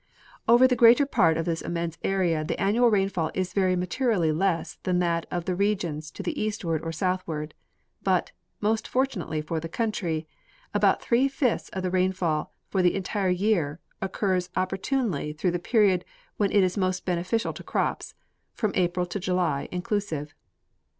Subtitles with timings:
[0.47, 4.79] Over the greater part of this immense area the annual rainfall is very materially less
[4.81, 7.53] than that of the regions to the eastAvard or southward,
[8.03, 8.29] b^it,
[8.59, 10.25] most fortunately for the country,
[10.73, 15.59] about three fifths of the rainfall for the entire year occurs oppor tunely through the
[15.59, 16.03] period
[16.37, 18.15] when it is most beneficial to crops,
[18.55, 20.33] from April to July, inclusive.